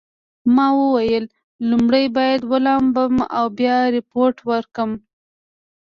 [0.55, 1.25] ما وویل
[1.69, 4.91] لومړی باید ولامبم او بیا ریپورټ ورکړم.